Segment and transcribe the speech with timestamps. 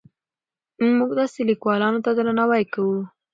[0.97, 2.97] موږ داسې لیکوالانو ته درناوی کوو.